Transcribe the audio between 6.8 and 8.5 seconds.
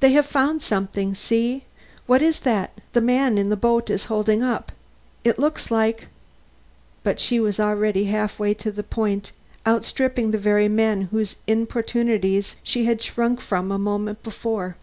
But she was already half